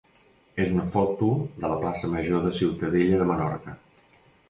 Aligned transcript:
és 0.63 0.71
una 0.75 0.85
foto 0.95 1.29
de 1.65 1.71
la 1.73 1.77
plaça 1.85 2.11
major 2.17 2.43
de 2.49 2.57
Ciutadella 2.63 3.25
de 3.25 3.33
Menorca. 3.33 3.81